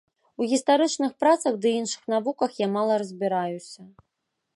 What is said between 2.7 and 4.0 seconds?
мала разбіраюся.